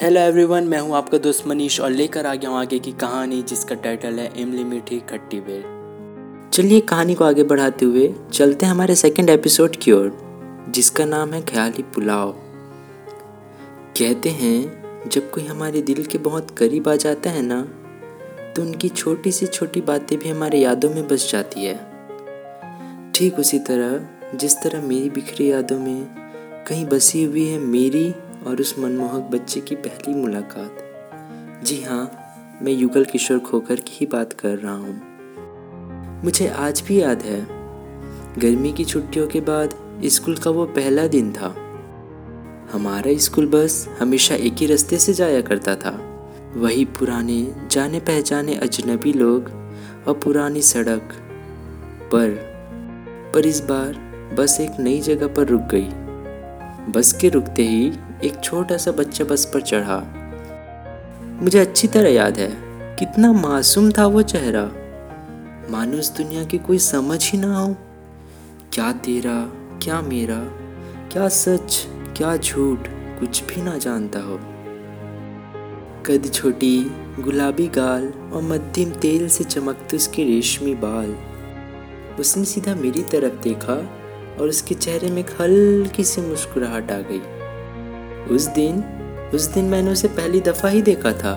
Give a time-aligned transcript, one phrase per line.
[0.00, 3.40] Hello everyone मैं हूँ आपका दोस्त मनीष और लेकर आ गया हूँ आगे की कहानी
[3.42, 5.64] जिसका टाइटल है इमली मीठी खट्टी बेर
[6.52, 10.12] चलिए कहानी को आगे बढ़ाते हुए चलते हैं हमारे सेकंड एपिसोड की ओर,
[10.68, 12.32] जिसका नाम है ख्याली पुलाव।
[13.98, 17.60] कहते हैं, जब कोई हमारे दिल के बहुत करीब आ जाता है ना
[18.56, 21.76] तो उनकी छोटी सी छोटी बातें भी हमारे यादों में बस जाती है।
[23.14, 24.00] ठीक उसी तरह,
[24.36, 26.06] जिस तरह मेरी बिखरी यादों में
[26.68, 28.12] कहीं बसी हुई है मेरी
[28.46, 32.10] और उस मनमोहक बच्चे की पहली मुलाकात। जी हाँ
[32.62, 37.46] मैं युगल किशोर खोकर की ही बात कर रहा हूँ। मुझे आज भी याद है।
[38.38, 39.74] गर्मी की छुट्टियों के बाद
[40.04, 41.54] स्कूल का वो पहला दिन था।
[42.72, 46.06] हमारा स्कूल बस हमेशा एक ही रास्ते से जाया करता था।
[46.56, 49.42] वही पुराने जाने पहचाने अजनबी लोग
[50.08, 51.12] और पुरानी सड़क
[52.14, 52.30] पर
[53.34, 53.92] पर इस बार
[54.38, 55.88] बस एक नई जगह पर रुक गई।
[56.92, 57.92] बस के रुकते ही
[58.24, 59.98] एक छोटा सा बच्चा बस पर चढ़ा।
[61.42, 62.50] मुझे अच्छी तरह याद है,
[62.96, 64.64] कितना मासूम था वो चेहरा।
[65.70, 67.76] मानो इस दुनिया की कोई समझ ही ना हो।
[68.72, 70.38] क्या तेरा, क्या मेरा,
[71.12, 72.78] क्या सच, क्या झूठ,
[73.20, 74.36] कुछ भी ना जानता हो।
[76.06, 81.16] कद छोटी गुलाबी गाल और मध्यम तेल से चमकते उसके रेशमी बाल।
[82.20, 83.74] उसने सीधा मेरी तरफ़ देखा
[84.40, 87.39] और उसके चेहरे में एक हल्की सी मुस्कुराहट आ गई।
[88.30, 88.84] उस दिन
[89.34, 91.34] उस दिन मैंने उसे पहली दफ़ा ही देखा था।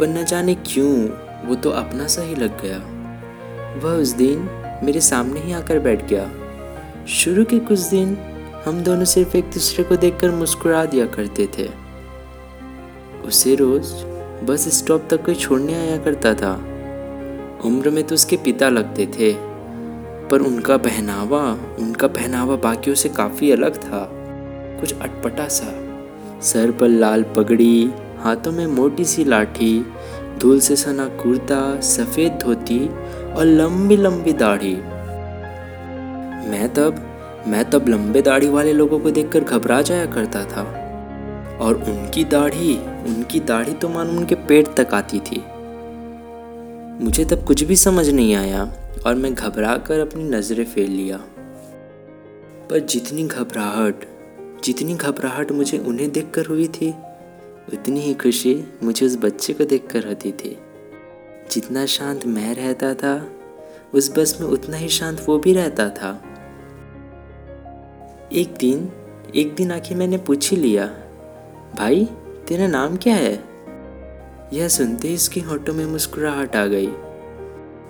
[0.00, 1.08] पर न जाने क्यों,
[1.48, 2.78] वो तो अपना सा ही लग गया।
[3.78, 4.48] वह उस दिन
[4.84, 6.30] मेरे सामने ही आकर बैठ गया।
[7.06, 8.16] शुरू के कुछ दिन
[8.64, 11.70] हम दोनों सिर्फ़ एक दूसरे को देखकर मुस्कुरा दिया करते थे।
[13.24, 13.92] उसे रोज
[14.44, 16.54] बस स्टॉप तक कोई छोड़ने आया करता था।
[17.64, 19.34] उम्र में तो उसके पिता लगते थे,
[20.28, 24.10] पर उनका पहनावा उनका पहनावा बाकियों से काफ़ी अलग था।
[24.80, 25.87] कुछ अटपटा सा।
[26.42, 29.86] सर पर लाल पगड़ी, हाथों में मोटी सी लाठी,
[30.38, 32.88] धूल से सना कुर्ता, सफ़ेद धोती
[33.32, 34.76] और लंबी लंबी दाढ़ी।
[36.50, 37.04] मैं तब
[37.48, 40.84] मैं तब लंबे दाढ़ी वाले लोगों को देखकर घबरा जाया करता था।
[41.60, 45.44] और उनकी दाढ़ी उनकी दाढ़ी तो मान उनके पेट तक आती थी।
[47.04, 48.72] मुझे तब कुछ भी समझ नहीं आया
[49.06, 51.16] और मैं घबरा कर अपनी नज़रें फेर लिया।
[52.70, 53.94] पर जितनी घबराहट
[54.64, 56.90] जितनी घबराहट मुझे उन्हें देखकर हुई थी,
[57.72, 60.58] उतनी ही खुशी मुझे उस बच्चे को देखकर होती थी।
[61.52, 63.30] जितना शांत मैं रहता था,
[63.94, 66.22] उस बस में उतना ही शांत वो भी रहता था।
[68.32, 68.92] एक दिन
[69.36, 70.86] एक दिन आके मैंने पूछ ही लिया,
[71.78, 72.08] भाई,
[72.48, 73.44] तेरा नाम क्या है?
[74.52, 76.88] यह सुनते ही इसकी होठों में मुस्कुराहट आ गई।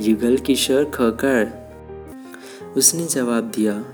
[0.00, 1.60] युगल किशोर खोकर
[2.76, 3.84] उसने जवाब दिया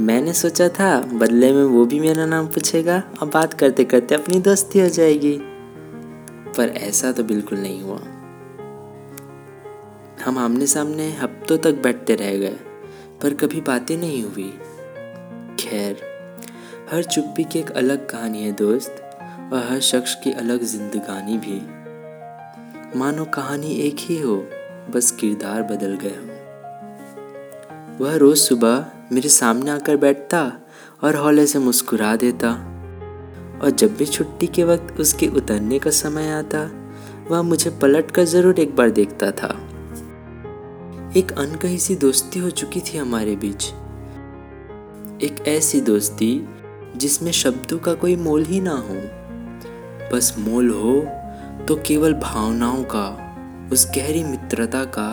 [0.00, 4.40] मैंने सोचा था, बदले में वो भी मेरा नाम पूछेगा। और बात करते करते अपनी
[4.40, 5.38] दोस्ती हो जाएगी।
[6.56, 7.98] पर ऐसा तो बिल्कुल नहीं हुआ।
[10.24, 12.56] हम आमने सामने हफ्तों तक बैठते रह गए,
[13.22, 14.58] पर कभी बातें नहीं हुई।
[15.60, 15.96] खैर,
[16.92, 19.10] हर चुप्पी की एक अलग कहानी है दोस्त,
[19.52, 21.76] और हर शख्स की अलग जिंदगानी भी।
[22.98, 24.46] मानो कहानी एक ही हो,
[24.94, 26.45] बस किरदार बदल गए गया।
[28.00, 30.40] वह रोज सुबह मेरे सामने आकर बैठता
[31.04, 32.50] और हौले से मुस्कुरा देता।
[33.62, 36.60] और जब भी छुट्टी के वक्त उसके उतरने का समय आता,
[37.30, 39.48] वह मुझे पलट कर ज़रूर एक बार देखता था।
[41.16, 43.64] एक अनकही सी दोस्ती हो चुकी थी हमारे बीच।
[45.24, 46.48] एक ऐसी दोस्ती
[46.96, 48.98] जिसमें शब्दों का कोई मोल ही ना हो।
[50.12, 51.00] बस मोल हो
[51.68, 53.08] तो केवल भावनाओं का,
[53.72, 55.08] उस गहरी मित्रता का,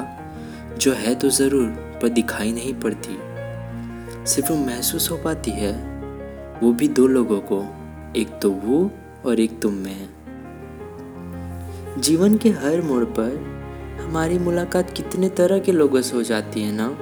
[0.77, 3.17] जो है तो ज़रूर। पर दिखाई नहीं पड़ती।
[4.25, 5.71] सिर्फ़ महसूस हो पाती है,
[6.63, 7.65] वो भी दो लोगों को,
[8.15, 8.91] एक तो वो
[9.25, 10.09] और एक तो मैं
[11.97, 13.53] जीवन के हर मोड़ पर
[14.01, 16.97] हमारी मुलाकात कितने तरह के लोगों से हो जाती है ना?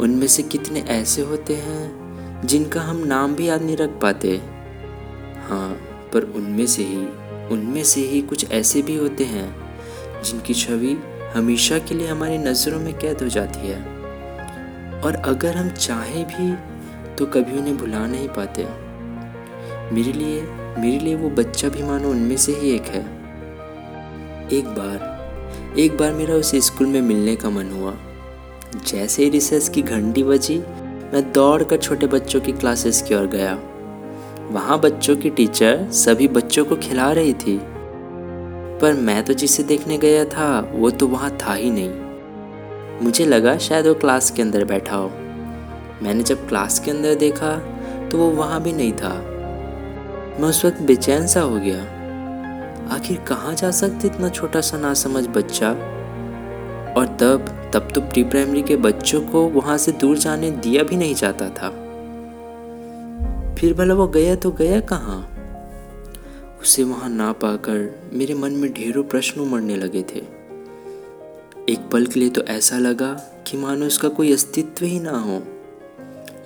[0.00, 4.36] उनमें से कितने ऐसे होते हैं, जिनका हम नाम भी याद नहीं रख पाते?
[5.48, 5.70] हाँ
[6.14, 7.06] पर उनमें से ही,
[7.54, 9.56] उनमें से ही कुछ ऐसे भी होते हैं,
[10.22, 10.98] जिनकी छवि
[11.34, 13.97] हमेशा के लिए हमारी नज़रों में कैद हो जाती है।
[15.04, 16.56] और अगर हम चाहें भी
[17.14, 18.66] तो कभी उन्हें भुला नहीं पाते।
[19.94, 20.42] मेरे लिए
[20.78, 23.02] मेरे लिए वो बच्चा भी मानो उनमें से ही एक है।
[24.52, 25.16] एक बार
[25.78, 27.94] एक बार मेरा उस स्कूल में मिलने का मन हुआ।
[28.86, 30.58] जैसे ही रिसेस की घंटी बजी,
[31.14, 33.58] मैं दौड़ कर छोटे बच्चों की क्लासेस की ओर गया।
[34.50, 37.60] वहाँ बच्चों की टीचर सभी बच्चों को खिला रही थी।
[38.80, 42.07] पर मैं तो जिसे देखने गया था, वो तो वहाँ था ही नहीं।
[43.02, 45.08] मुझे लगा शायद वो क्लास के अंदर बैठा हो।
[46.02, 47.56] मैंने जब क्लास के अंदर देखा
[48.08, 49.14] तो वो वहाँ भी नहीं था।
[50.40, 51.82] मैं उस वक्त बेचैन सा हो गया।
[52.94, 55.70] आखिर कहाँ जा सकते इतना छोटा सा नासमझ बच्चा?
[56.96, 60.96] और तब तब तो प्री प्राइमरी के बच्चों को वहाँ से दूर जाने दिया भी
[60.96, 61.68] नहीं जाता था।
[63.54, 65.28] फिर भला वो गया तो गया कहाँ?
[66.62, 70.37] उसे वहाँ ना पाकर मेरे मन में ढेरों प्रश्न उमड़ने लगे थे।
[71.68, 73.12] एक पल के लिए तो ऐसा लगा
[73.46, 75.42] कि मानो उसका कोई अस्तित्व ही ना हो।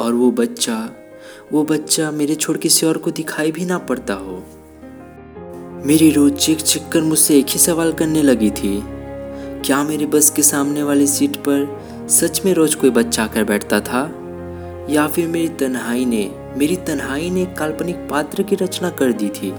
[0.00, 0.90] और वो बच्चा
[1.52, 4.42] वो बच्चा मेरे छोड़ किसी और को दिखाई भी ना पड़ता हो।
[5.86, 8.82] मेरी रोज चिक चिक कर मुझसे एक ही सवाल करने लगी थी,
[9.64, 13.80] क्या मेरे बस के सामने वाली सीट पर सच में रोज कोई बच्चा आकर बैठता
[13.80, 14.02] था?
[14.90, 19.52] या फिर मेरी तन्हाई ने, मेरी तन्हाई ने काल्पनिक पात्र की रचना कर दी थी?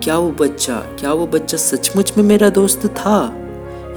[0.00, 3.39] क्या वो बच्चा, क्या वो बच्चा सचमुच में मेरा दोस्त था?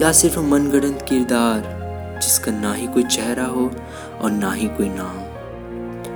[0.01, 1.63] या सिर्फ़ मनगढ़ंत किरदार,
[2.23, 3.71] जिसका ना ही कोई चेहरा हो
[4.21, 5.19] और ना ही कोई नाम।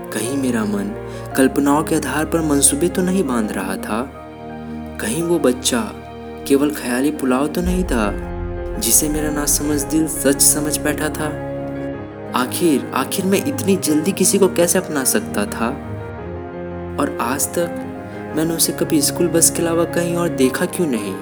[0.09, 0.93] कहीं मेरा मन
[1.37, 4.01] कल्पनाओं के आधार पर मंसूबे तो नहीं बाँध रहा था।
[5.01, 5.81] कहीं वो बच्चा
[6.47, 8.11] केवल ख्याली पुलाव तो नहीं था,
[8.79, 11.27] जिसे मेरा ना समझ दिल सच समझ बैठा था।
[12.35, 15.67] आखिर आखिर मैं इतनी जल्दी किसी को कैसे अपना सकता था?
[16.99, 17.83] और आज तक
[18.37, 21.15] मैंने उसे कभी स्कूल बस के अलावा कहीं और देखा क्यों नहीं?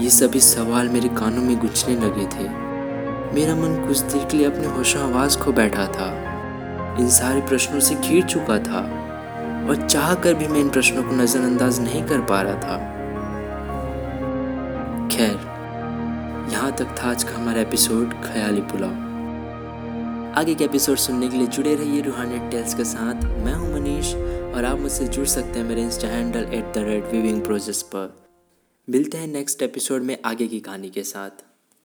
[0.00, 2.48] ये सभी सवाल मेरे कानों में गुंजने लगे थे।
[3.34, 6.08] मेरा मन कुछ देर के लिए अपने होशो आवाज़ खो बैठा था।
[7.00, 8.80] इन सारे प्रश्नों से घिर चुका था
[9.68, 12.78] और चाह कर भी मैं इन प्रश्नों को नजरअंदाज नहीं कर पा रहा था।
[15.08, 15.36] खैर,
[16.52, 19.08] यहाँ तक था आज का हमारा एपिसोड ख्याली पुलाव।
[20.38, 24.14] आगे के एपिसोड सुनने के लिए जुड़े रहिए रूहानियत टेल्स के साथ। मैं हूँ मनीष
[24.54, 28.29] और आप मुझसे जुड़ सकते हैं मेरे insta handle at the red weaving prose पर।
[28.90, 31.30] मिलते हैं नेक्स्ट एपिसोड में आगे की कहानी के साथ।